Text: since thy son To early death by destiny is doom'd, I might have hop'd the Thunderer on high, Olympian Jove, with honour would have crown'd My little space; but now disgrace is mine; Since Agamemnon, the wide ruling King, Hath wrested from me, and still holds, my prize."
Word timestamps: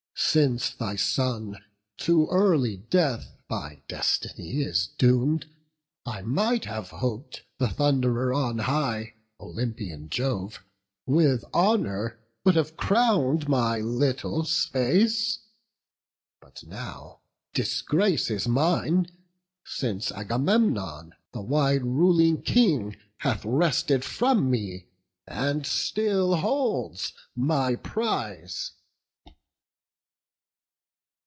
since 0.23 0.69
thy 0.75 0.95
son 0.95 1.57
To 1.99 2.27
early 2.27 2.77
death 2.77 3.35
by 3.49 3.81
destiny 3.87 4.61
is 4.61 4.87
doom'd, 4.99 5.47
I 6.05 6.21
might 6.21 6.65
have 6.65 6.89
hop'd 6.91 7.41
the 7.57 7.67
Thunderer 7.67 8.31
on 8.31 8.59
high, 8.59 9.15
Olympian 9.39 10.09
Jove, 10.09 10.63
with 11.07 11.43
honour 11.53 12.19
would 12.45 12.55
have 12.55 12.77
crown'd 12.77 13.49
My 13.49 13.79
little 13.79 14.45
space; 14.45 15.39
but 16.39 16.63
now 16.65 17.21
disgrace 17.53 18.29
is 18.29 18.47
mine; 18.47 19.07
Since 19.65 20.11
Agamemnon, 20.11 21.13
the 21.33 21.41
wide 21.41 21.83
ruling 21.83 22.43
King, 22.43 22.95
Hath 23.17 23.43
wrested 23.43 24.05
from 24.05 24.51
me, 24.51 24.85
and 25.27 25.65
still 25.65 26.35
holds, 26.37 27.11
my 27.35 27.75
prize." 27.75 28.73